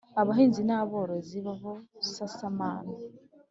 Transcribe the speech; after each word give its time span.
Abahinzi 0.21 0.61
n 0.69 0.71
aborozi 0.81 1.37
ba 1.45 1.53
busasamana 1.95 2.93